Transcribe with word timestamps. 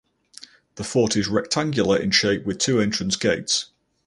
The 0.77 0.83
fort 0.83 1.15
is 1.15 1.27
rectangular 1.27 1.95
in 1.95 2.09
shape 2.09 2.43
with 2.43 2.57
two 2.57 2.79
entrance 2.79 3.15
gates. 3.15 3.67